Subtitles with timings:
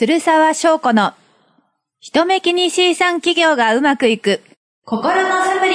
[0.00, 1.12] 鶴沢翔子の
[2.00, 4.40] 人目気に C 産企業がうまくいく。
[4.86, 5.74] 心のサプリ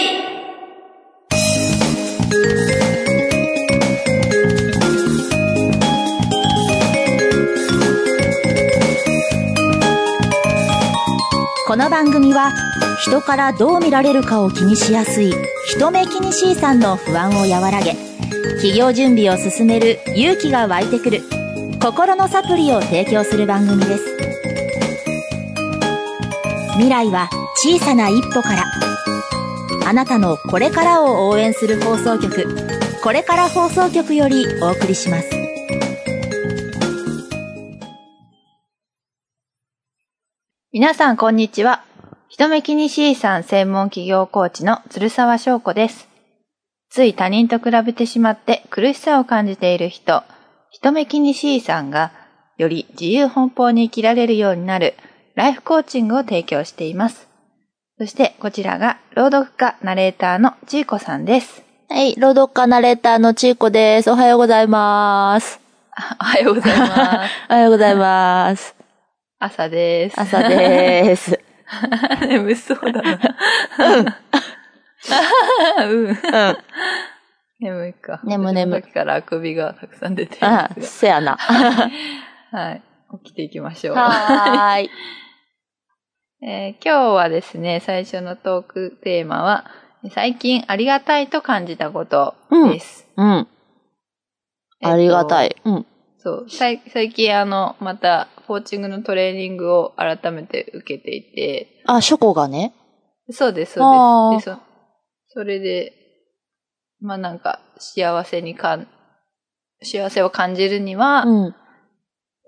[11.68, 12.52] この番組は
[13.02, 15.32] 人からどう見られるかを気にしやすい
[15.68, 17.94] 人目気にしいさんの不安を和らげ
[18.56, 21.22] 企業準備を進める勇気が湧いてくる
[21.80, 24.15] 心のサプリを提供する番組です
[26.76, 28.66] 未来は小さな一歩から。
[29.88, 32.54] あなたのこれからを応援する放送局。
[33.02, 35.30] これから放送局よりお送りします。
[40.74, 41.82] 皆さんこんにちは。
[42.28, 46.10] 人目気に C 産専門企業コーチの鶴沢翔子です。
[46.90, 50.24] つい他人と比べてしまって苦しさを感じている人。
[50.72, 52.12] 人目気に C さんが
[52.58, 54.96] より自由奔放に生きられるようになる。
[55.36, 57.28] ライフコーチングを提供しています。
[57.98, 61.62] そしてこちらが朗読家ナレーターのちいこさんです。
[61.90, 65.60] はい朗読家ナレーターのちいこですおはようございます
[65.92, 67.32] あおはようございます。
[67.52, 68.76] おはようございます
[69.38, 70.20] 朝です。
[70.20, 71.40] 朝ですす。
[72.28, 73.20] 眠そうだな。
[73.80, 74.06] うん。
[76.08, 76.18] うん
[77.60, 78.22] 眠いか。
[78.24, 81.38] 眠眠さっきからあくびがたくさん出てるあせやな。
[82.52, 82.58] が。
[82.58, 82.82] はい。
[83.24, 83.96] 起きていきましょう。
[83.96, 84.90] はーい。
[86.42, 89.66] えー今日はですね、最初のトークテーマは、
[90.12, 93.08] 最近ありがたいと感じたことです。
[93.16, 93.28] うん。
[93.32, 93.46] えっ
[94.82, 95.56] とありがたい。
[95.64, 95.86] うん。
[96.20, 96.46] そう。
[96.50, 102.74] 最最近あの、また、コーチングのトレーニングを改めて受けていて、あ、ショコがね。
[103.32, 104.46] そうです、そうです。
[104.46, 104.62] でそ
[105.30, 105.94] それで、
[107.00, 108.88] まあなんか、幸せにかん、
[109.82, 111.56] 幸せを感じるには、うん。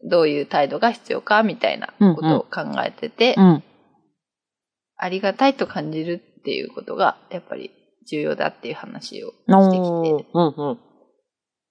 [0.10, 3.64] どういう態度が必要か、みたいなことを考えてて、うん。
[4.98, 7.72] ありがたいと感じるっていうことが、やっぱり
[8.10, 10.80] 重要だっていう話をしてきて、うんうん。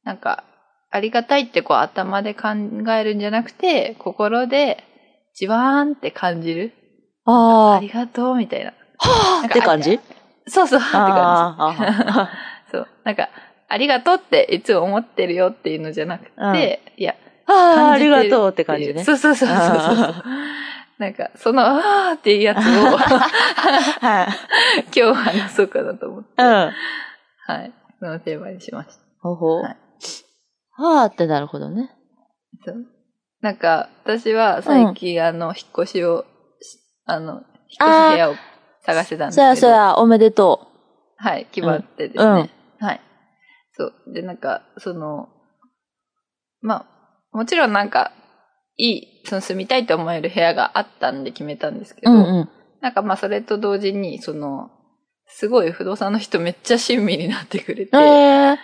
[0.04, 0.44] なんか、
[0.90, 2.48] ありがたいってこう頭で考
[2.92, 4.84] えるんじゃなくて、心で
[5.34, 6.72] じわーんって感じる。
[7.24, 8.72] あありがとうみたいな。
[8.98, 9.08] あ。
[9.08, 9.98] はあって感じ？
[10.46, 12.30] そうそうって感ああ
[12.66, 12.70] じ。
[12.70, 12.88] そう。
[13.04, 13.28] なんか、
[13.68, 17.16] ありがとうっていつも思ってるよっていうのじゃなくて、いや、
[17.46, 17.52] あ。
[17.52, 19.02] ああ、りがとうって感じね。
[19.02, 20.22] そうそうそうそうそうあ
[20.98, 24.26] なんか、その、あーっていうやつをはい。
[24.98, 26.46] 今日話そうかなと思って、うん。
[26.46, 26.72] は
[27.64, 27.72] い。
[28.00, 28.92] そのテーマにしました。
[29.20, 29.60] ほほ。
[29.62, 29.76] はい
[30.78, 31.90] はあってなるほどね。
[32.64, 32.86] そう
[33.40, 36.26] なんか、私は最近、あの、引っ越しを
[36.60, 38.34] し、あの、引っ越し部屋を
[38.82, 39.48] 探してたんですそけど。
[39.48, 40.68] やそや、おめでと
[41.16, 42.50] はい、決まってですね。
[42.78, 43.00] はい。
[43.72, 43.94] そう。
[44.12, 45.28] で、なんか、その、
[46.60, 46.86] ま
[47.32, 48.12] あ、もちろんなんか、
[48.76, 52.04] いい、その住みたいと思える部屋があったんで決めたんですけう。
[52.04, 52.48] ど、うんうん。
[52.80, 54.70] なんかまあそれと同時に、その、
[55.26, 58.58] すごい不動産の人めっちゃ親身になってくれて、ええ。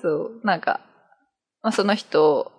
[0.00, 0.80] そう、なんか、
[1.62, 2.52] まあその人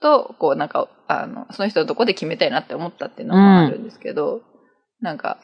[0.00, 4.42] と、こうなんか、あの、その人のとこで決めたいなって思ったっていうのもあるんですけど、
[5.00, 5.38] なんか、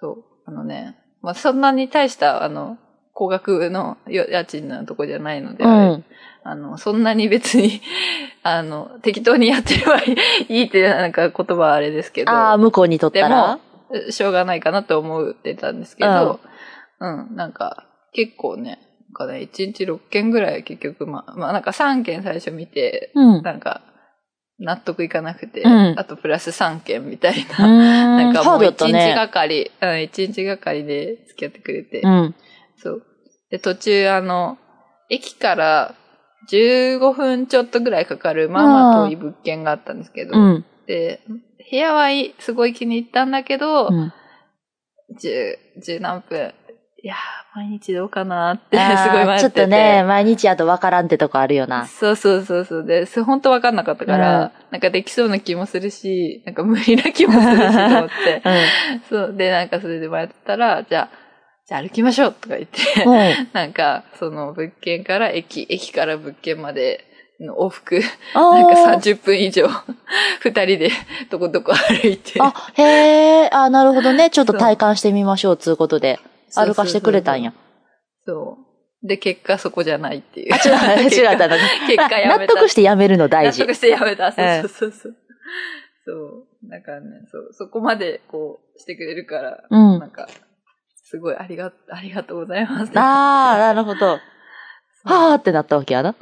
[0.00, 2.78] そう、あのね、まあそんなに大した、あの、
[3.16, 6.04] 高額のよ家賃のとこじゃないので、うん。
[6.44, 7.80] あの、そんなに別に、
[8.44, 10.16] あの、適当にやってればい
[10.48, 13.58] いってなんか言葉はあれですけど、ああ、向こうにとったら
[14.10, 16.40] しょうがないかなと思ってたんですけど、
[17.00, 18.80] うん、なんか、結構ね、
[19.18, 23.42] なんかね、1日6件ぐらい結局、まあ、まあなんか3件最初見て、うん。
[23.42, 23.80] なんか、
[24.58, 29.14] 納得いかなくて、うんあとプラス3件みたいな、ななんかもう1日ね。
[29.14, 32.34] がかり、うん、1日がかりで付き合ってくれて、うん。
[32.86, 33.02] そう。
[33.50, 34.58] で、途中あの、
[35.08, 35.94] 駅から
[36.50, 40.64] 15分ちょっとぐらいかかる、まあまあ遠い物件があったんですけど、うん。
[40.86, 41.20] で、
[41.70, 42.08] 部屋は
[42.38, 44.12] すごい気に入ったんだけど、うん。
[45.20, 46.54] 十、十何分。
[47.02, 49.40] いやー、毎日どうかなって、 すごい迷ってて。
[49.40, 51.86] ちょっとね、毎日やとわからんってとこあるよな。
[51.86, 52.84] そうそうそうそう。
[52.84, 58.42] で、それ本当わかんなかったから、うんなんかできそうな気もするし、なんか無理な気もするしと思って。
[59.08, 59.34] そう。
[59.36, 61.25] で、なんかそれで迷ってたら、じゃあ、
[61.66, 63.04] じゃあ歩きましょうとか言って。
[63.52, 67.04] なんか、その物件から駅、駅から物件まで
[67.40, 68.00] の往復、
[68.34, 69.68] あなんかー30分以上、
[70.40, 70.90] 二人で
[71.28, 72.40] どこどこ歩いて。
[72.40, 74.30] あ、へえ、あ、なるほどね。
[74.30, 76.20] ちょっと体感してみましょう、つうことで。
[76.54, 77.52] 歩かしてくれたんや。
[78.24, 78.58] そ
[79.02, 79.06] う。
[79.06, 80.54] で、結果そこじゃないっていう。
[80.54, 81.48] あ、違う、 違う、だ
[81.88, 82.54] 結果やめた。
[82.54, 83.66] 納得してやめるの大事納。
[83.66, 84.30] 得してやめた。
[84.30, 85.16] そうええそうそうそう。
[86.04, 86.68] そう。
[86.68, 90.28] なんかね、そう、そこまでこうしてくれるから、うんなんか、
[91.08, 92.98] すごいありが、ありがとうございます。
[92.98, 94.18] ああ、なるほど。
[95.04, 96.16] はあってなったわけやな。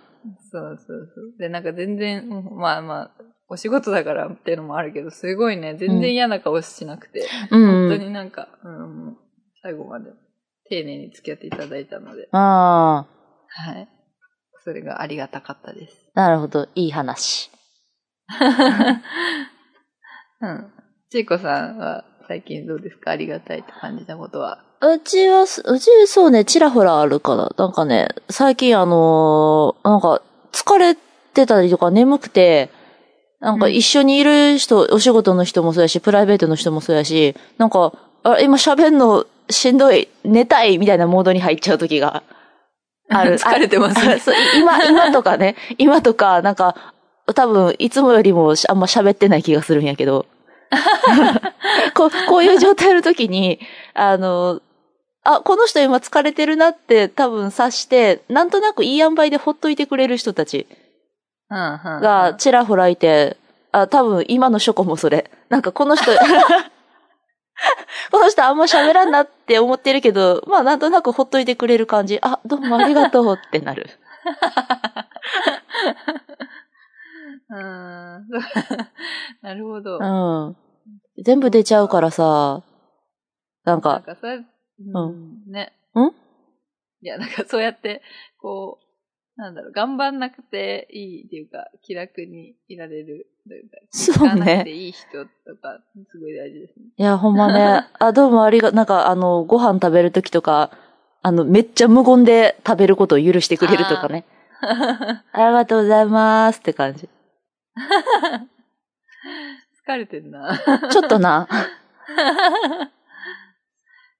[0.52, 1.38] そうそうそう。
[1.38, 3.10] で、なんか全然、うんまあまあ、
[3.48, 7.88] お仕事だからっていうのもあるけど、すごいね、全然嫌な顔しなくて、うん。
[7.88, 9.16] 本当になんか、うん、
[9.62, 10.10] 最後まで
[10.68, 13.88] 丁寧に付き合っていただいたので、ああ、はい。
[14.64, 16.10] それがありがたかったです。
[16.14, 16.68] なるほど。
[16.74, 17.50] いい話。
[20.42, 20.72] うん。
[21.10, 23.10] ちいこさんは最近どうですか？
[23.12, 24.58] ありがたいと感じたことは。
[24.80, 27.50] うちはす、うちそうね、ちらほらあるから。
[27.56, 30.20] なんかね、最近あのーなんか、
[30.52, 30.94] 疲れ
[31.32, 32.70] てたりとか眠くて、
[33.40, 37.92] なんかうん一緒にいる人、お仕事の人もそうやし、プライベートの人もそうやし、なんか、
[38.24, 42.22] あ、今喋んのしんどい、寝たいみたいなモードに入っちゃう時が
[43.10, 43.36] ある。
[43.38, 44.20] 疲れてますね
[44.58, 46.92] 今、今とかね、今とか、なんか、
[47.34, 50.26] 多分、いつもよりもしあんま喋ってない気がするんやけど。
[51.94, 53.60] こう、こういう状態の時に、
[53.94, 54.60] あの、
[55.24, 60.66] あ、この人今疲れてるなって多分察して、なんとなくいい塩梅でほっといてくれる人たち。
[62.00, 63.36] がちらほらいて、
[63.72, 65.30] あ、多分今のショコもそれ。
[65.48, 66.10] なんかこの人、
[68.10, 72.18] この人あんま喋らんなって思ってるけど、まあなんとなくほっといてくれる感じ。
[72.22, 73.90] あ、どうもありがとうってなる。
[77.54, 78.28] うん。
[79.42, 79.98] なるほど。
[79.98, 80.02] う
[80.50, 80.56] ん。
[81.22, 82.62] 全部出ちゃうからさ、
[83.64, 84.44] なんなんか、かそうや、う
[84.78, 85.72] うん、ね。
[85.94, 86.12] ん？
[87.02, 88.02] いや、なんかそうやって、
[88.38, 88.78] こ
[89.36, 95.80] う、なんだろう、頑張んなくていいっていうか、気楽にいられるというか、そうね気づかなくていい人とか、
[96.10, 96.86] すごい大事ですね。
[96.96, 97.86] いや、ほんまね。
[97.98, 100.70] あ、どうもありが、なんかあの、ご飯食べるときとか、
[101.22, 104.24] あの、めっちゃ無言で食べることを許してくれるとかね。
[104.60, 107.08] ありがとうございますって感じ。
[109.86, 110.58] 疲れてんな。
[110.90, 111.48] ちょっとな。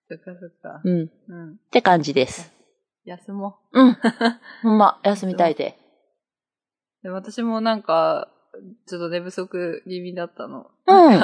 [0.08, 0.80] そっかそっか。
[0.84, 1.04] うん。
[1.04, 1.56] っうん。
[1.70, 2.52] て感じです。
[3.04, 3.96] 休もうん。
[4.62, 5.78] ほんま、休みたいで。
[7.02, 7.04] う。
[7.04, 8.28] で私もなんか、
[8.86, 10.70] ちょっと寝不足気味だったの。
[10.86, 11.20] うん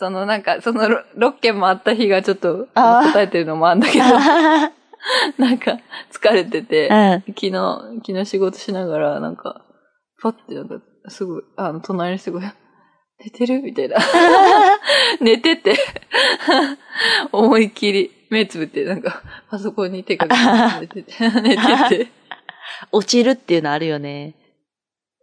[0.00, 0.84] そのなんか、その
[1.16, 4.04] 6件もあった日がちょっと答えてるのもあんだけど、
[5.38, 5.80] なんか
[6.12, 7.34] 疲れてて、うん。
[7.34, 7.52] 昨日、
[8.06, 9.64] 昨日仕事しながら、なんか、
[10.22, 10.76] パッてなんか、
[11.10, 12.54] すぐ、あの、隣の人が、
[13.24, 13.62] 寝てる？
[13.62, 13.96] みたいな。
[15.20, 15.74] 寝てて、
[17.32, 22.08] 思いっきり目つぶって、なんか、パソコンに手かけて寝てて、 寝てて。
[22.92, 24.34] 落ちるっていうのあるよね。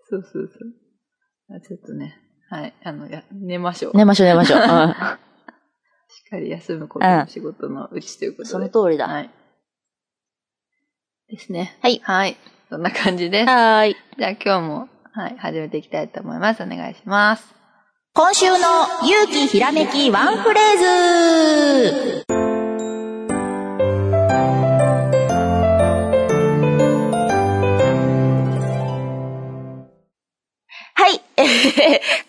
[0.10, 1.56] そうそうそう。
[1.56, 2.18] あちょっとね、
[2.50, 3.98] はい、あの、や寝ましょう。
[3.98, 4.60] 寝ましょう寝ましょう。
[4.60, 4.66] うん。
[4.66, 8.50] しっかり休むことの仕事のうちということで。
[8.50, 9.08] その通りだ。
[9.08, 9.30] はい。
[11.30, 11.78] ですね。
[11.82, 12.38] はいはい。
[12.70, 13.48] そんな感じです。
[13.48, 13.96] はーい。
[14.18, 16.64] じゃあ今日も、はい、始めていきたいと思います。
[16.64, 17.56] お願いします。
[18.14, 18.58] 今週の
[19.04, 22.45] 勇気ひらめきワンフレーズ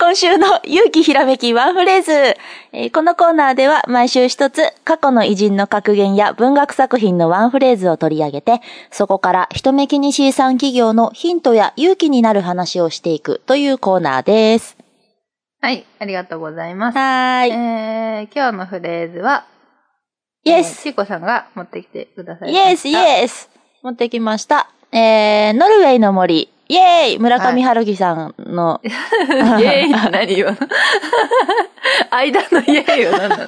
[0.06, 2.12] 今週の勇気ひらめきワンフレーズ。
[2.12, 8.60] えーこのコーナーでは毎週一つ過去の偉人の格言や文学作品のワンフレーズを取り上げて、
[8.92, 14.76] そこから一目気にしさん企業のヒントや勇気になる話をしていくというコーナーです。
[15.60, 16.98] はい、ありがとうございます。
[16.98, 17.50] はーい。
[17.50, 19.44] えー、今日のフレーズは、
[20.44, 23.50] イエスちいこさんが持ってきてくださいイエスイエス
[23.82, 24.70] 持ってきました。
[24.92, 26.52] えー、ノルウェーの森。
[26.68, 30.56] イエーイ村上春樹さんの、 イエーイって何よ。
[32.10, 33.38] 間のイエーイよ、なんだい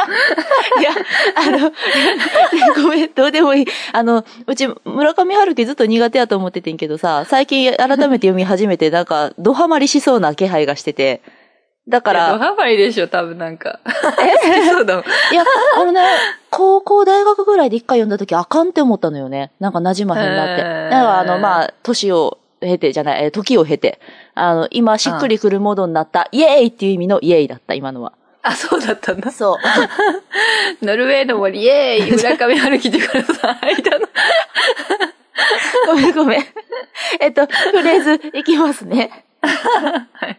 [0.82, 0.90] や、
[1.34, 1.72] あの、
[2.82, 3.66] ごめん、どうでもいい。
[3.92, 11.20] あの、うち、村上春樹ずっと苦手やと思っててんけどさ、最近改めて読み始めて、なんか、ドハマりしそうな気配がしてて。
[11.88, 13.80] だかいやドら、ハマりでしょ、多分なんか。
[13.84, 14.12] 好
[14.52, 15.04] きそうだもん。
[15.04, 15.42] いや、
[15.76, 16.02] あのね、
[16.50, 19.50] 高校、大学ぐらいで一回読んだ時あかんって思ったのよね。
[19.58, 20.62] なんか馴染まへんなって。
[20.62, 24.00] だから、あの、まあ、年を経て、じゃない、えー時を経て、
[24.34, 28.12] あの、今、しっくりくるモードになった、イエーイっていう意味のイエーイだった、今のは。
[28.42, 29.30] あ、そうだったんだ。
[29.30, 29.58] そう。
[30.84, 34.06] ノルウェーの森、イエーイ村上春樹ってからさ、間の。
[35.86, 36.44] ごめんごめん。
[37.20, 39.24] えっと、フレーズいきますね。
[39.40, 40.38] はい。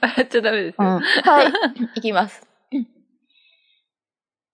[0.00, 0.86] 笑っちゃダメですうん。
[0.86, 1.00] よ。
[1.24, 1.52] はい。
[1.96, 2.46] いきます。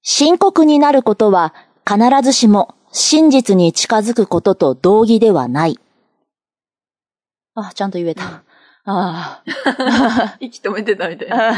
[0.03, 1.53] 深刻になることは
[1.87, 5.79] 必ずしも真実に近づくことと同義ではない。
[7.61, 8.43] あ、ちゃんと言えた。
[8.85, 9.43] あ
[10.41, 11.51] 息止めてたみたいな。
[11.51, 11.55] あ。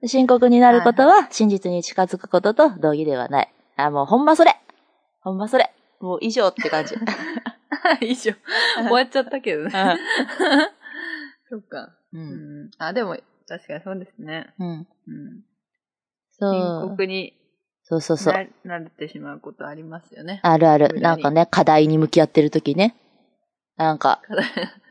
[0.06, 3.52] 深刻になることは真実に近づくことと同義ではない。
[3.76, 4.56] あ、もうほんまそれ。
[5.20, 5.70] ほんまそれ。
[6.00, 6.94] もう以上って感じ。
[8.00, 8.32] 以上。
[8.76, 9.98] 終わっちゃったけどね。
[11.50, 11.92] そっか。
[12.12, 12.18] う。
[12.18, 12.70] うんん。
[12.78, 14.54] あ、でも、確かにそうですね。
[14.58, 14.68] うん。
[14.68, 15.44] うん。
[16.30, 16.88] そ深う。
[16.90, 17.34] 刻に
[17.82, 18.34] そうそうそう。
[18.64, 20.38] な慣れてしまうことありますよね。
[20.44, 21.00] あるある。
[21.00, 22.94] なんかね、課題に向き合ってるときね。
[23.84, 24.20] なんか、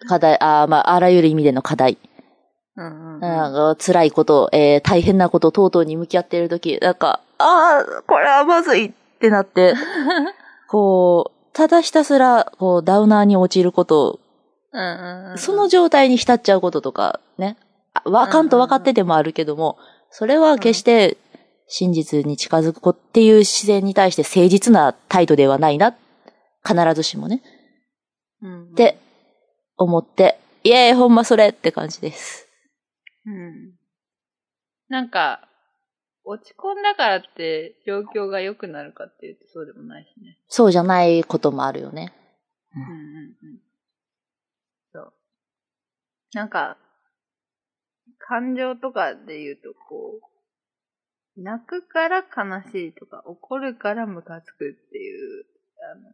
[0.08, 2.00] 課題、あーまあ、あらゆる意味での課題。
[2.76, 3.20] うんうん。
[3.20, 9.76] なんか辛いこと、えー大変なこと等々に向き合っているとき、なんか、ああ、これはまずいってなって、
[10.68, 14.20] こう、ただひたすら、こう、ダウナーに落ちること、
[14.72, 15.38] うんうんうん。
[15.38, 17.58] その状態に浸っちゃうこととか、ね。
[17.94, 19.78] あわかんと分かっててもあるけども、
[20.10, 21.18] それは決して
[21.68, 25.96] 真実に近づく子っていう自然に対して誠実な態度ではないな。
[26.64, 27.42] 必ずしもね。
[28.42, 28.98] って
[29.78, 32.48] 思って、イエーイ、ほんまそれって感じです。
[33.26, 33.74] うん。
[34.88, 35.48] なんか、
[36.24, 40.38] 落ち込んだからって状況が良くなるかっていうとそうでもないしね。
[40.48, 42.14] そうじゃないこともあるよね。
[42.76, 43.60] うんうんうん。
[44.94, 45.14] そう。
[46.34, 46.78] なんか、
[48.20, 55.46] 感情とかで言うと、こう、泣くから悲しいとか、怒るからムカつくっていう、
[55.94, 56.14] あの、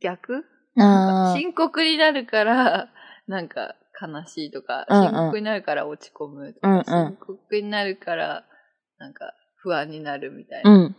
[0.00, 2.88] 逆深刻になるから、
[3.26, 8.46] なんか悲しいとか、うんうん深刻になるから落ち込むとか、うんうん深刻になるから、
[8.98, 10.70] なんか不安になるみたいな。
[10.70, 10.96] うん。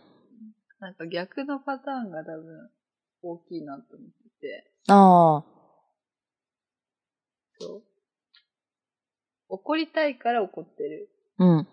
[0.79, 2.69] なんか逆のパターンが多分
[3.21, 5.45] 大きいなと思ってて、ああ。
[7.59, 7.83] そう。
[9.47, 11.09] 怒りたいから怒ってる。
[11.39, 11.67] うん。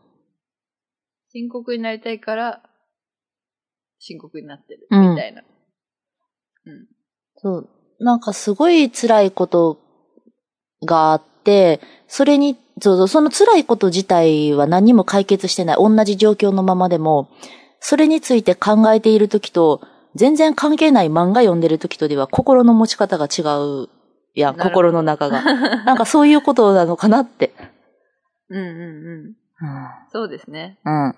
[1.32, 2.62] 深刻になりたいから、
[3.98, 4.86] 深刻になってる。
[4.90, 5.42] うんみたいな。
[6.66, 6.86] うん。
[7.36, 7.79] そう。
[8.00, 9.78] なんかすごい辛いこと
[10.84, 15.76] があって、それに、そうそう、その辛いこと自体は何も解決してない。
[15.76, 17.28] 同じ状況のままでも、
[17.78, 19.82] それについて考えているときと、
[20.14, 23.42] 全然関係ない漫画読んでるときとでは心の持ち方が違
[23.84, 23.88] う
[24.34, 25.42] やん、なるほど心の中が。
[25.84, 27.52] なんかそういうことなのかなって。
[28.48, 29.36] うんうんうん。
[30.10, 30.78] そうですね。
[30.84, 31.04] うん。
[31.04, 31.14] うん。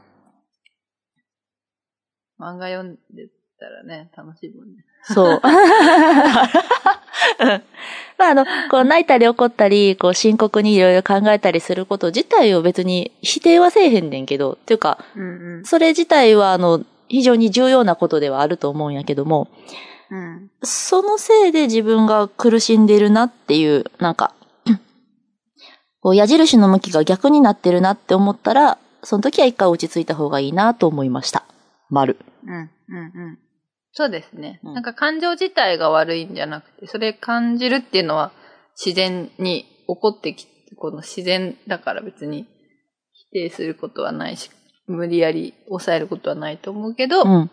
[2.39, 4.85] 漫画読んでたらね、楽しいもんね。
[5.03, 5.41] そう。
[8.19, 15.65] まあ、あの、こう、泣いたり怒ったり、こう、深刻にいろいろ考えたりすること自体を別に否定はせえへんねんけど、っていうか、うんうん。
[15.65, 19.49] それ自体は、あの、非常に重要なことではあると思うんやけども、
[20.11, 20.51] うん。
[20.63, 24.33] そのせいで自分が苦しんでるなっていう、なんか、
[26.01, 31.45] こう矢印の向きが逆になってるなって思ったら、その時は一回落ち着いた方がいいなと思いました。
[31.91, 32.19] 丸。
[32.47, 33.39] うん、うん、うん。
[33.93, 38.33] そうですね、うんなんか感情自体が悪いんじゃなくて、それ感じるっていうのは
[38.75, 42.47] 自然に起こってきて、この自然だから別に
[43.13, 44.51] 否定することはないし、
[44.87, 47.51] 無理やり抑えることはないと思うけど、うん。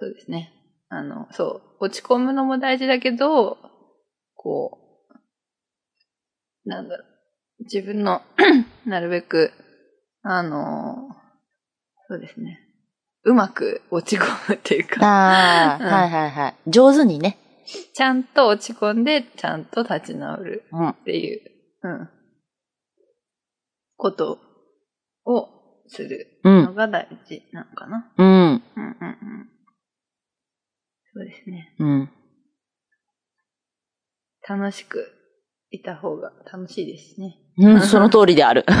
[0.00, 0.52] そうですね。
[0.88, 3.58] あの、そう、落ち込むのも大事だけど、
[4.34, 4.78] こ
[6.64, 8.22] う、なんだろう、自分の、
[8.86, 9.52] なるべく、
[10.22, 11.10] あの、
[12.08, 12.58] そうですね。
[13.24, 16.54] うまく落ち込むっていうか、ああ、うんはいはいはい。
[16.66, 17.38] 上手にね。
[17.94, 20.88] ちゃんと落ち込んで、ちゃんと立ち直るうん。
[20.88, 21.40] っていう、
[21.82, 22.08] うん、
[23.96, 24.38] こと
[25.24, 25.48] を
[25.88, 26.64] するうん。
[26.64, 28.10] のが大事なのかな。
[28.16, 28.26] うん。
[28.26, 29.48] うんうんうん。
[31.12, 31.74] そうですね。
[31.78, 32.10] うん。
[34.48, 35.06] 楽しく
[35.70, 37.36] いた方が楽しいですしね。
[37.58, 38.64] うん、その通りである。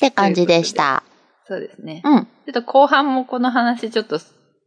[0.00, 0.08] はい。
[0.08, 1.02] って感じでした。
[1.46, 2.02] そうですね。
[2.04, 2.24] うん。
[2.24, 4.20] ちょっと後半もこの話ちょっと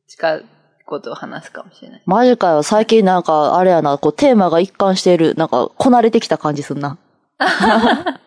[0.08, 0.46] 近い
[0.86, 2.04] ことを話すかもしれない。
[2.06, 2.64] マジかよ。
[2.64, 5.36] 最近なんか、あれやな、こう、テーマが一貫している。
[5.36, 6.98] なんか、こなれてきた感じすんな。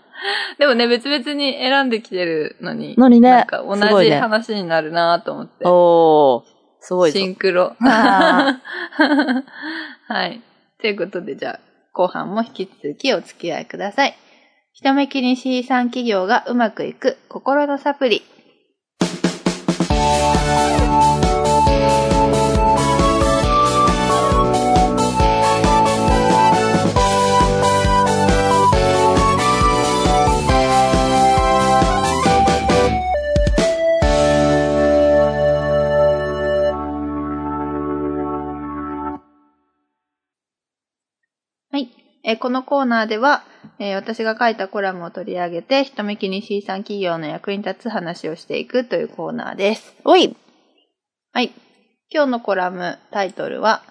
[0.59, 5.65] でもね、別々に選んできてるのに、のにねなんか同じ話になるなと思って。
[5.67, 6.57] おー。
[6.81, 7.27] すごいぞシ。
[7.27, 7.75] ンクロ。
[7.81, 8.61] あ
[10.09, 10.41] はい。
[10.81, 11.61] ということで、じゃあ、
[11.93, 14.17] 後半も引き続きお付き合いください。
[14.79, 18.23] 人目気に C 産企業がうまくいく心のサプリ。
[41.73, 41.89] はい。
[42.23, 43.43] えこのコーナーでは、
[43.79, 49.95] えー私が書いたコラムを取り上げて、人目気に C 産企業の役に立つ話をしていくというコーナーです。
[50.05, 50.37] おい。
[51.33, 51.53] はい。
[52.11, 53.83] 今日のコラムタイトルは、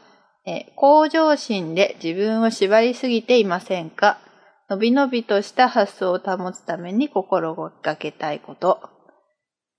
[0.45, 4.17] えー向上心で自分を縛りすぎていませんか？
[4.69, 8.89] のびのびとした発想を保つために心がけたいこと。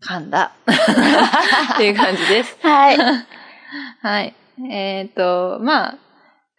[0.07, 0.53] 噛んだ。
[1.75, 2.57] っていう感じです。
[2.63, 2.99] はい。
[4.03, 4.35] はい。
[4.71, 5.99] えっ、と、まあ、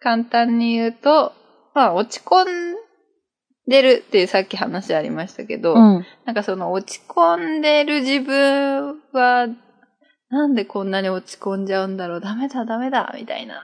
[0.00, 1.32] 簡単に言うと、
[1.74, 2.87] まあ、落ち込ん
[3.68, 6.06] でるっていうさっき話ありましたけど、うん。
[6.24, 9.46] なんかその落ち込んでる自分は、
[10.30, 13.62] なんでこんなに落ち込んじゃうんだろうダメだダメだみたいな。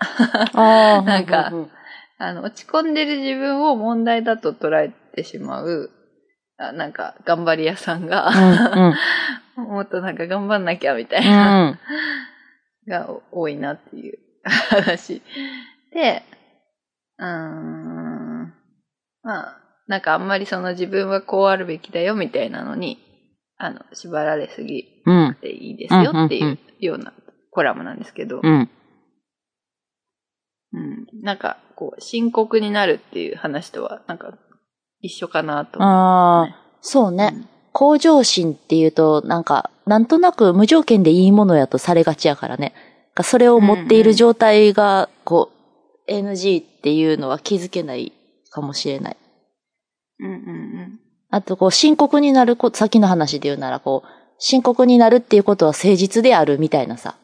[0.54, 1.70] なんかうん
[2.18, 5.90] あの、落ち込んでる自分を問題だと捉えてしまう、
[6.56, 8.30] あなんか、頑張り屋さんが、
[9.56, 11.78] もっとなんか頑張んなきゃみたいな、
[12.87, 15.23] が多いなっていう話。
[15.92, 16.23] で、
[17.18, 18.54] うーん、
[19.23, 22.99] まあ、なんかあんまりその自分はこうあるべきだよみたいなのに、
[23.57, 24.85] あの、縛られすぎ
[25.41, 27.12] ていいですよっていうような
[27.50, 28.71] コラムなんですけど、うん。
[30.73, 31.07] うん。
[31.23, 34.37] なんか、こう、深刻になるっていう話とは、なんか、
[35.00, 37.47] 一緒かなと思ああ、そうね。
[37.73, 42.75] 向上心っていうと、なんか、なんとなく無条件でいいものやとされがちやからね。
[43.23, 45.53] それを持っている状態が、こ
[46.09, 48.12] う、NG っていうのは気づけない
[48.50, 49.17] かもしれない。
[50.21, 51.00] うんうんうん。
[51.30, 57.16] あと、こう、深刻になること、先の話で言うなら、こう、深刻になるっていうことは誠実であるみたいなさ。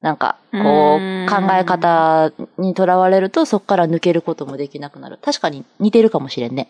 [0.00, 0.60] なんか、こう、
[1.00, 5.18] うん考え方にとらわれると、そこから抜けることもできなくなる。
[5.22, 6.68] 確かに似てるかもしれんね。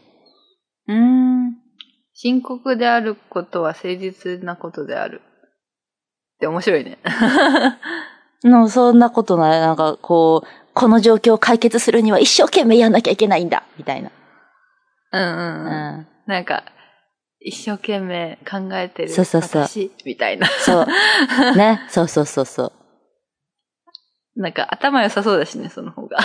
[0.87, 1.57] うーん。
[2.13, 5.23] 深刻であることは誠実なことである。
[6.37, 6.99] って面白いね。
[8.45, 9.61] の、そんなことない。
[9.61, 14.11] なんか、こう、この状況を解決するには一生懸命やんなきゃいけないんだみたいな。
[15.13, 16.01] うんううんうん。
[16.01, 16.07] ん。
[16.27, 16.65] なんか、
[17.41, 20.47] 一生懸命考えてるそうそうそう私みたいな。
[20.47, 20.87] そう。
[21.57, 21.85] ね。
[21.89, 22.73] そうそうそうそう。
[24.35, 26.17] なんか頭良さそうだしね、その方が。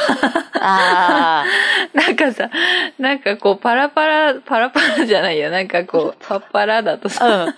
[0.62, 1.44] あ
[1.94, 2.50] なんかさ、
[2.98, 5.50] なんかこうパラパラ、パラパラじゃないよ。
[5.50, 7.10] なんかこう、 パッパラだとあ。
[7.10, 7.56] さ、うん。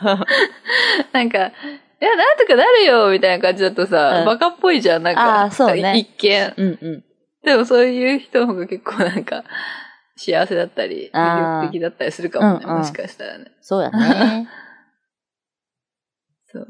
[1.12, 1.42] なんか、い
[2.06, 5.44] や、なんとかなるよみたいな感じだとさ、うんバカっぽいじゃん、なんか。
[5.44, 6.54] あーそうね一見。
[6.58, 7.04] うんうん。
[7.44, 9.44] でもそういう人の方が結構なんか、
[10.20, 13.46] 幸せだったり、魅力的だったりするかもね、うんうんもしかしたらね。
[13.62, 14.50] そうやね。
[16.52, 16.68] そう。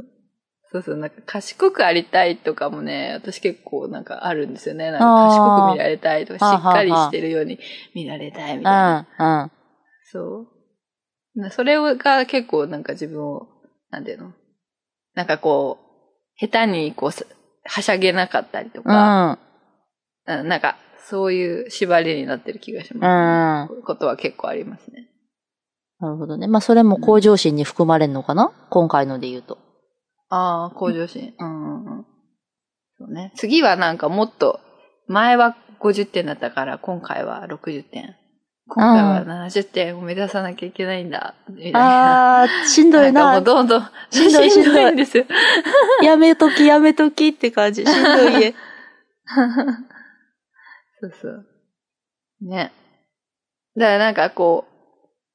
[0.71, 4.91] そうそう、なんか賢くありたいとかもね、私結構なんかあるんですよね。
[4.91, 7.57] なんか賢く見られたいとか、しっかりしてるように
[7.95, 9.07] 見られたいみたいな。
[9.17, 9.51] うん、うん。
[10.03, 10.47] そ
[11.35, 11.41] う。
[11.41, 13.47] なそれが結構なんか自分を、
[13.89, 14.33] なんていうの？
[15.15, 17.25] なんかこう、下手にこうす、
[17.63, 19.39] はしゃげなかったりとうか、
[20.27, 20.39] ん。
[20.41, 23.81] うん、なんかそういう縛りになってる気がします、ね。
[23.83, 25.09] ことは結構ありますね。
[25.99, 26.47] なるほどね。
[26.47, 28.51] まあ、それも向上心に含まれるのかな？
[28.69, 29.57] 今回ので言うと。
[30.29, 31.33] ああ、向上心。
[31.38, 32.05] うんうんうん。
[32.97, 33.33] そうね。
[33.35, 34.59] 次はなんかもっと、
[35.07, 38.15] 前は50点だったから、今回は60点。
[38.71, 42.43] 今回は70点を目指さなきゃいけないんだ、みたいな。
[42.43, 43.63] あー、しんどいななんかもう。
[43.63, 45.25] どんどん、しんどいしんどいんですよ。
[46.03, 47.83] やめときやめときって感じ。
[47.83, 48.55] しんどいえ。
[50.99, 51.45] そうそう。
[52.41, 52.71] ね。
[53.75, 54.69] だからなんかこう、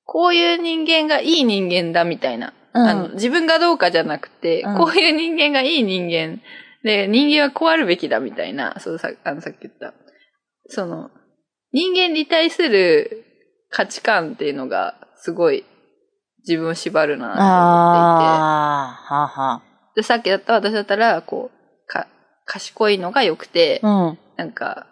[0.04, 2.52] こういう人間がいい人間だみたいな。
[2.74, 6.40] うんあの自分がどうかじゃなくて、うんこういう人間がいい人間
[6.82, 9.94] で、人間はこうあるべきだみたいな、そうさあのさっき言った。
[10.68, 11.10] その、
[11.72, 13.24] 人間に対する
[13.70, 15.64] 価値観っていうのがすごい
[16.46, 17.48] 自分を縛るなと思っていて。
[17.48, 19.62] あー、はは。
[19.96, 22.06] で、さっきだった私だったら、こう、か、
[22.44, 24.18] 賢いのが良くて、うん。
[24.36, 24.86] なんか、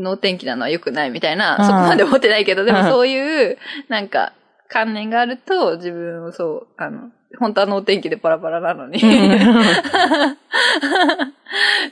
[0.00, 3.58] 脳天気なのは良くないみたいな、うんそこまで思ってないけど、でうんもそういう、
[3.88, 4.32] なんか、
[4.68, 8.98] 観念があると、自分をそう、あの、本当は脳天気でパラパラなのに、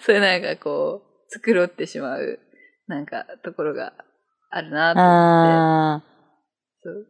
[0.00, 1.08] そういうなんかこう、
[1.40, 2.38] 繕ってしまう、
[2.86, 3.92] なんか、ところが
[4.50, 6.04] あるなと思って。
[6.04, 6.04] あ
[6.82, 7.06] そう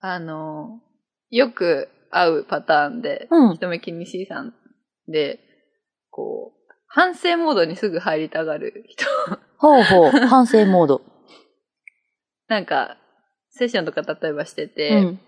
[0.00, 0.80] あの、
[1.30, 3.34] よく会うパターンで、ー。
[3.34, 3.54] うん。
[3.54, 4.52] 人目気にしいさん
[5.08, 5.40] で、
[6.10, 6.61] こう、
[6.94, 9.06] 反省モードにすぐ入りたがる人。
[9.56, 10.10] ほうほう。
[10.10, 11.02] 反省モード。
[12.48, 12.98] なんか、
[13.48, 15.20] セッションとか例えばしてて、うん。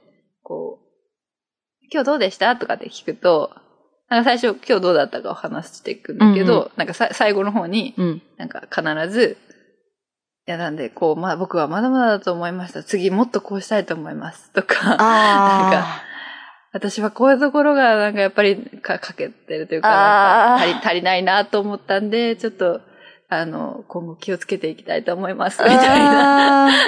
[0.43, 3.57] こう、今日どうでしたとかって聞くと、
[4.11, 8.23] なんか最初今日どうだったかを話していくんだけど、うんなんかさ最後の方に、うん。
[8.37, 9.39] なんか必ず、
[10.47, 12.83] いやなんで、こう、まあ僕はまだまだだと思いました。
[12.83, 14.51] 次もっとこうしたいと思います。
[14.53, 16.03] とか、なんかあ
[16.75, 22.81] 私はこういうところがなんかやっぱりか欠けてるというか、足り足りないなと思ったんで、ちょっと、
[23.29, 25.63] あの、今後気をつけていきたいと思います。
[25.63, 25.65] ー。
[25.65, 26.67] みたいな。
[26.67, 26.87] なん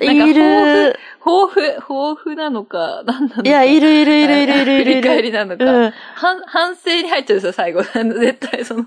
[0.00, 0.98] かいる。
[1.24, 1.84] 豊富、豊
[2.24, 3.48] 富なのか、何なのか。
[3.48, 5.08] いや、いるいるいるいるいるいる振りいる。
[5.08, 5.64] 返りなのか。
[5.64, 5.92] うん。
[6.16, 7.82] 反反省に入っちゃうんですよ、最後。
[7.84, 8.86] 絶対 その、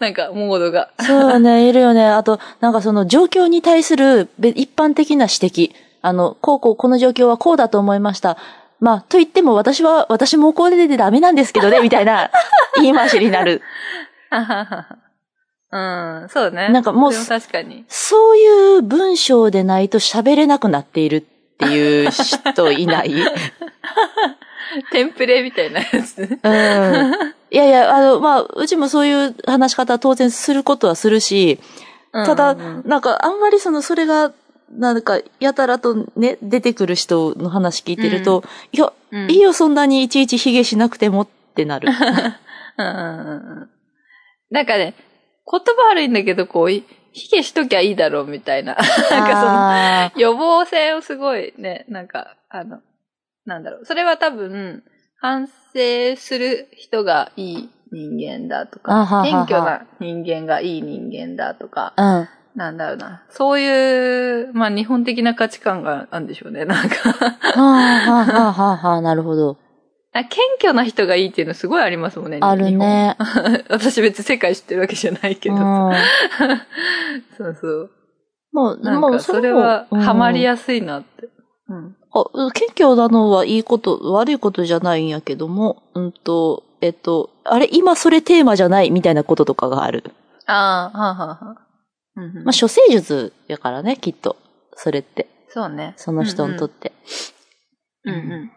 [0.00, 0.88] なんか、モードが。
[0.98, 2.06] そうね、いるよね。
[2.06, 5.74] あと、なんかその状況に対するべ一般的な指摘。
[6.00, 8.38] あの、こうこうこの状況はこうだと思いました。
[8.80, 12.30] まあ、と言っても私は、私もこれでダメなんですけどね、 みたいな
[12.76, 13.62] 言い回しになる。
[15.70, 16.70] うん、そうね。
[16.70, 17.84] なんかもうそれ確かに。
[17.88, 21.20] そういう文章でないと喋れなくなっているっ
[21.58, 23.12] ていう人いない？
[24.92, 26.38] テンプレみたいなやつ。
[26.42, 27.34] うん。
[27.50, 31.58] いやいや、あの、まあ、うちもそういう話し方は当然することはするし、
[32.12, 34.32] ただ、うんうんうんなんかあんまりその、それが、
[34.72, 41.88] なんか、やたらとね、出てくる人の話聞いてると、いや、うんいいよ、そんなにいちいちヒゲしなくてもってなる。
[41.88, 43.70] うんうんうんうん
[44.50, 44.94] なんかね、
[45.50, 48.74] 言葉悪いんだけど、こう、いヒゲしときゃいいだろうみたいな。
[48.74, 52.80] なんかあその、予防性をすごいね、なんか、あの、
[53.44, 53.84] なんだろう。
[53.84, 54.84] それは多分、
[55.20, 62.28] 反省する人がいい人間だとか、謙虚な人間がいい人間だとか、ーうん。
[62.54, 63.24] なんだろうな。
[63.30, 66.64] そういう、まあ日本的な価値観があるんでしょうね。
[66.64, 69.56] なんかはあ、はあ、はあ、はあ、はあ、なるほど。
[70.12, 72.38] あ謙虚な人がいいっていうのすごいありますもんね。
[72.40, 73.16] あるね。
[73.68, 75.56] 私別に世界知ってるわけじゃないけど。
[75.56, 75.62] うん。
[77.36, 77.90] そうそう。
[78.52, 81.28] もう、なんかそれはもハマりややすいなって。
[81.68, 81.96] うん。
[82.10, 90.04] あ、謙虚なのはいいこと、悪いことじゃないんやけども、うんと、えっと、あれ、今それテーマじゃないみたいなこととかがある。
[90.46, 91.67] ああ、はあ、はあ、はあ。
[92.18, 94.36] うんうんまあ、処世術やからね、きっと。
[94.74, 95.28] それって。
[95.48, 95.94] そうね。
[95.96, 96.92] その人にとって。
[98.04, 98.20] うんうん。
[98.20, 98.50] うんうん。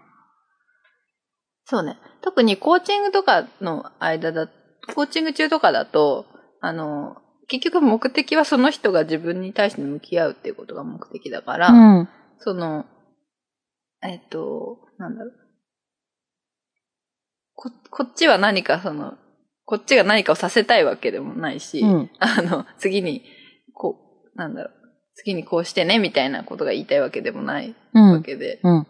[1.65, 1.97] そうね。
[2.21, 4.47] 特にコーチングとかの間だ、
[4.93, 6.26] コーチング中とかだと、
[6.60, 7.15] あの、
[7.47, 12.10] 結局目的はその人が自分に対して向き合うっていうことが目的だから、うん。
[12.39, 12.86] その、
[14.04, 15.34] えっと、なんだろう。
[17.54, 19.13] こ、こっちは何かその、
[19.65, 22.10] こっちが何かをさせたいわけでもないし、うん。
[22.19, 23.24] あの、次に、
[23.74, 23.98] こ
[24.36, 24.74] う、なんだろう。
[25.16, 28.12] 次にこうしてね、みたいなことが言いたいわけでもないうん。
[28.14, 28.88] わけで、うん。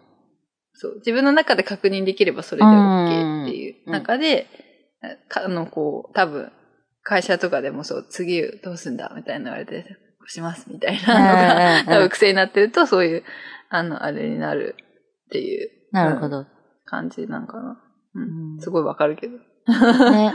[0.74, 0.96] そう。
[0.98, 4.48] 自分の中で確認できればそれで OK っていううん中で、
[5.28, 6.52] かあの、こう、多分、
[7.04, 9.84] 会社とかでもそう、次どうすんだみたいな言われて、
[10.20, 13.24] こうしますみたいなのが、うん多分癖になってると、そういう、
[13.70, 14.76] あの、あれになる
[15.26, 16.46] っていううんなるほど。
[16.86, 17.82] 感じなんかな。
[18.13, 18.60] ううんん。
[18.62, 19.38] すごいわかるけど。
[20.12, 20.34] ね。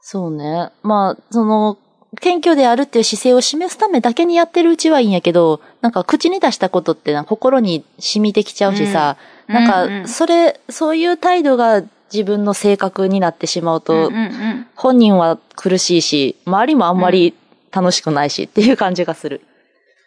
[0.00, 0.70] そうね。
[0.82, 1.78] まあ、その、
[2.20, 17.34] 謙虚であるっていう姿勢を示すためだけにやってるうちはいいんやけど、なんか口に出したことってな心に染みてきちゃうしさ、なんか、それ、そういう態度が自分の性格になってしまうと、うんうんうん本人は苦しいし、周りもあんまり
[17.72, 19.40] 楽しくないしっていう感じがする。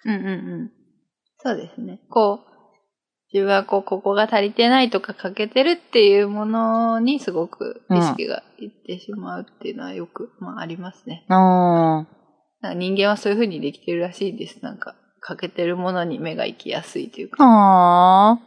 [0.05, 0.29] うんうんう
[0.63, 0.71] ん。
[1.43, 1.99] そうですね。
[2.09, 2.50] こう、
[3.33, 11.25] 自分はこう、ここが足りてないとか欠けてるっていうものにすごく意識がいってしまうっていうのはよく、まあありますね。
[11.29, 12.05] あ
[12.61, 14.61] なんか人間はそういう風にできてるらしいです。
[14.61, 17.37] なんか、欠けてるものに目が行きやすいというあ。
[17.37, 17.43] か。
[17.45, 18.39] ああ。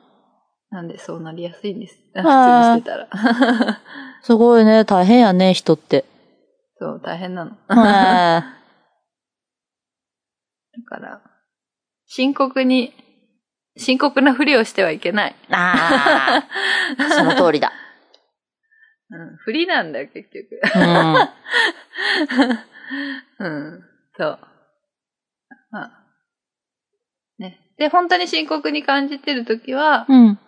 [0.70, 1.94] なんでそうなりやすいんです？
[2.14, 3.08] 普通にしてたら。
[4.22, 4.84] すごいね。
[4.84, 6.04] 大変やね、人って。
[6.78, 7.52] そう、大変なの。
[7.68, 8.54] だは
[10.88, 11.22] から、
[12.06, 12.92] 深刻に、
[13.76, 15.30] 深刻なふりをしてはいけない。
[15.32, 16.44] いあ
[16.98, 17.10] あ。
[17.10, 17.72] その通りだ。
[19.10, 20.60] うん、ふりなんだよ、結局。
[20.74, 21.14] うん。
[23.38, 23.84] うん、
[24.16, 24.38] そう。
[25.70, 26.04] まあ。
[27.38, 27.60] ね。
[27.76, 30.38] で、本当に深刻に感じてるときは、うん。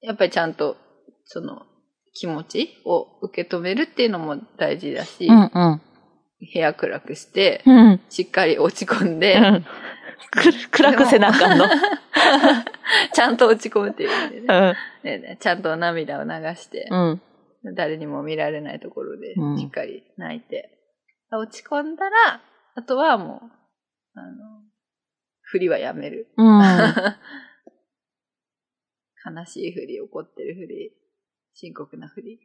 [0.00, 0.76] やっぱりちゃんと、
[1.24, 1.66] その、
[2.14, 5.50] 気持ちを受け止めるっていうのも大事だし、うん。
[5.52, 5.80] うん。
[6.40, 8.00] 部屋暗くして、うん。
[8.08, 9.66] しっかり落ち込んで、うん。
[10.30, 11.66] く、暗くせなあかんの。
[13.12, 15.08] ちゃんと落ち込むっていう意味でねうん。
[15.08, 17.20] ねねちゃんと涙を流して、うん。
[17.74, 20.70] 誰にも見られないところでうんしっかり泣いて、
[21.32, 22.40] 落ち込んだら、
[22.76, 24.32] あとはもう、あの、
[25.42, 26.28] 振りはやめる。
[26.36, 26.62] うん。
[29.26, 30.92] 悲しいふり、怒ってるふり、
[31.54, 32.38] 深刻なふり、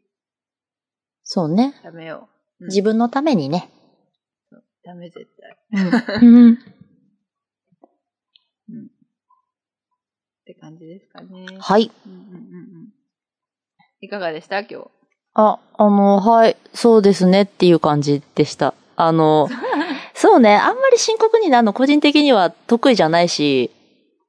[1.32, 1.80] そうね。
[1.84, 2.28] やめよ
[2.60, 2.64] う。
[2.64, 3.70] うん自分のためにね。
[4.84, 5.28] ダメ絶
[5.72, 6.20] 対。
[6.22, 6.58] うん。
[10.52, 11.46] って感じですかね。
[11.60, 11.92] はい。
[12.08, 12.36] うんうんうんう
[12.86, 12.90] ん
[14.02, 14.60] いかがでした？
[14.62, 14.88] 今日。
[15.34, 18.74] あ、あの、はい、そうですねっていう感じでした。
[18.96, 19.50] あの、
[20.16, 23.70] そうね、あんまり深刻になるの個人的には得意じゃないし、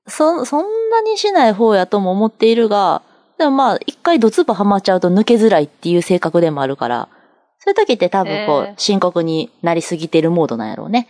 [0.09, 3.03] そ、そんなにしない方やとも思っているが、
[3.39, 7.09] でもまあ、一回ドツボハマっちゃうと抜けづらいっていう性格でもあるから、
[7.61, 11.07] そういう時って多分こう、えー深刻になりすぎてるモードなんやろうね。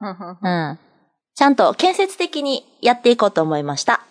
[0.00, 0.78] うん。
[1.40, 4.02] ちゃんと建設的にやっていこうと思いました。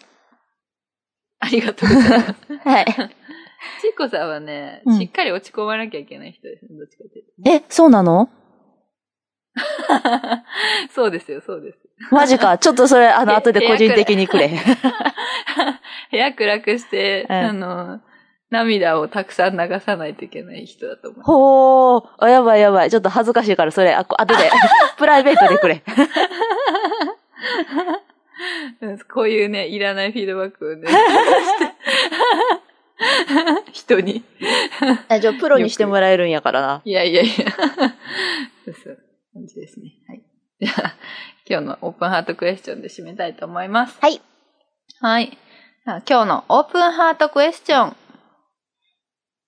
[1.39, 2.33] ありがとうございます。
[2.67, 2.85] はい。
[2.85, 7.51] ちいこさんはね、うんしっかり落ち込まなきゃいけない人ですね、どっちかというと。
[7.51, 8.29] え、そうなの？
[10.95, 11.77] そうですよ、そうです。
[12.09, 12.57] マジか。
[12.57, 14.49] ちょっとそれ、あの、え後で個人的にくれ。
[16.09, 18.01] 部屋暗くして、うんあの、
[18.49, 21.21] 涙をたくさん流さないといけない人だと思う。
[21.21, 22.09] ほー。
[22.17, 22.89] あ、やばいやばい。
[22.89, 24.49] ちょっと恥ずかしいから、それ、あ、こ後で、
[24.97, 25.83] プライベートでくれ。
[28.81, 30.87] う んこういうね、いらないフィードバックをね、
[33.71, 34.23] 人に。
[35.09, 36.81] あじゃあ、プロにしてもらえるんやからな。
[36.85, 37.33] いやいやいや。
[38.65, 38.97] そうそう
[39.33, 39.91] 感じですね。
[40.07, 40.21] はい。
[40.61, 40.95] じゃあ、
[41.49, 43.97] 今日のオープンハートクエスチョンで締めたいと思います。
[44.01, 44.21] はい。
[45.01, 45.37] はい。
[45.85, 47.95] 今日のオープンハートクエスチョン。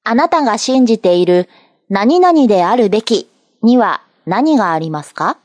[0.03, 1.47] あなたが信じている
[1.89, 3.29] 何々であるべき
[3.61, 5.37] には何がありますか？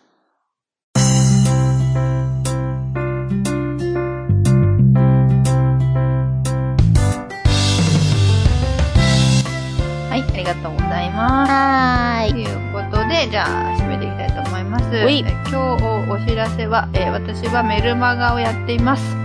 [10.47, 11.51] がとうございます。
[11.53, 14.85] はということで、じゃあ、締めていきたいと思います。
[14.91, 19.17] ういえ今日お知らせは、えー私はメルマガをやっています。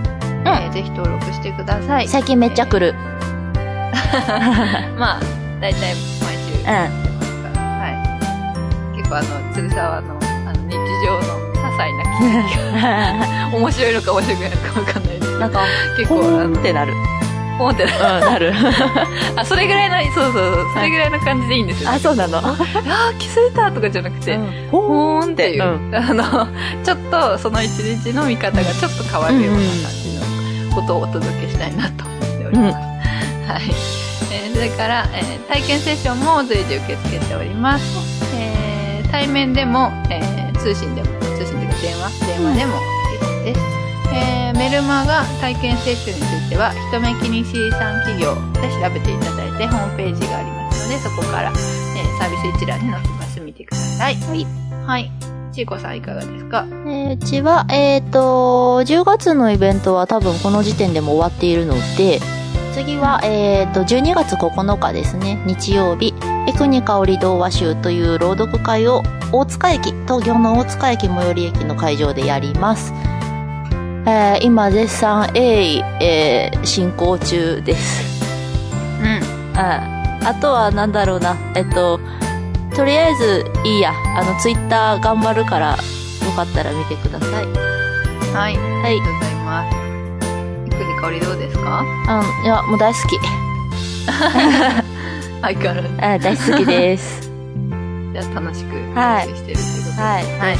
[0.44, 2.08] えーぜひ登録してください。
[2.08, 2.94] 最近めっちゃ来る。
[4.98, 5.20] まあ、
[5.60, 6.64] だいたい毎週うん。
[6.66, 7.60] やってますから。
[7.62, 7.96] はい。
[8.96, 11.20] 結構あの、鶴沢のあの日常の
[11.54, 12.50] 些細な気づき
[12.82, 12.86] が
[13.56, 15.38] 面白いのか面白くないのかわかんないです。
[15.38, 15.60] なんか、
[15.96, 16.92] 結構、ポあのって、なる。
[17.62, 18.52] ポンってなうん、なる。
[19.36, 21.90] あ、それぐらいの、そうそうそう、それぐらいの感じでいいんですよ。
[21.90, 22.38] あ、そうなの？
[22.38, 24.38] あー、気づいたとかじゃなくて、
[24.70, 26.24] ポほーんっていう、うんあの、
[26.84, 29.66] ちょっとその一日の見方がちょっと変わるような感
[30.02, 32.76] じのことをお届けしたいなと思っております。
[32.76, 33.62] はい。
[34.32, 37.84] えーそれから、えー体験セッションも随時受け付けております。
[38.36, 43.81] えー対面でも、えー通信でも、通信というか電話、電話でも OK です。
[44.14, 53.40] えーメルマガ体験セッションについては、ひとめきに C 産企業で調べていただいて、ホームページがありますので、そこから、えーサービス一覧に載ってます。
[53.40, 54.14] 見てください。
[54.16, 54.46] はい。
[54.86, 55.10] はい。
[55.52, 56.64] ちいこさんいかがですか？
[56.68, 62.20] えーうちは、えっ、と、10月のイベントは多分この時点でも終わっているので、
[62.74, 66.14] 次は、えっ、と、12月9日ですね、日曜日、
[66.48, 72.92] エクニカオリ童話集という朗読会を大塚駅、東京の大塚駅最寄り駅の会場でやります。
[74.06, 78.22] えー今絶賛鋭意、えー進行中です。
[79.00, 79.20] うん。
[79.58, 79.80] あ
[80.24, 81.98] あとはなんだろうな、えっと、
[82.76, 85.76] とりあえずいいや、あの、ツイッター頑張るから、よ
[86.36, 87.30] かったら見てください。
[88.32, 88.56] はい。
[88.56, 89.06] あはいりが。
[89.06, 89.76] とうございます。
[90.66, 91.80] いくに香りどうですか？
[91.82, 93.18] うん、いや、もう大好き。
[95.42, 95.88] 相変わらず。
[96.00, 97.20] あ大好きです。
[98.12, 100.02] じゃあ楽しくはい練習してるってことで。
[100.02, 100.22] はい。
[100.22, 100.30] はい。
[100.30, 100.58] わかりま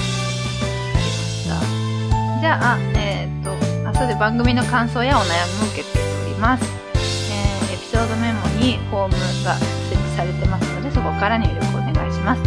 [1.00, 2.40] した。
[2.40, 3.12] じゃあ、えっ、
[3.92, 6.64] と、あ、そうで番組の感想やお悩みも受け付けております。
[6.64, 12.42] えーエピソードメモにフォームが設置されてますので、そこから入力お願いします。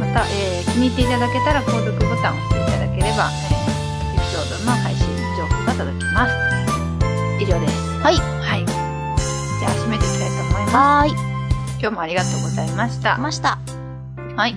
[0.00, 5.06] また、えー気に入っていただけたら購読ボタンを押していただければ、えーエピソードの配信
[5.36, 6.34] 情報が届きます。
[7.40, 7.74] 以上です。
[8.00, 8.16] はい。
[8.16, 8.66] はい。
[8.66, 10.74] じゃあ、締めていきたいと思います。
[10.76, 11.10] はーい。
[11.80, 13.16] 今日もありがとうございました。
[13.18, 13.58] ました。
[14.36, 14.56] はい。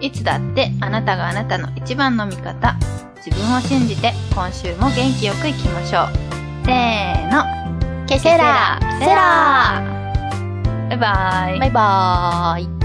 [0.00, 2.76] いつだってあなたがあなたの一番の味方。
[3.24, 6.66] 自分を信じて今週も元気よくいきましょう。
[6.66, 8.06] せーの。
[8.08, 9.82] ケセラセラセラ
[10.88, 11.58] バイバイ。
[11.60, 12.81] バイバーイ。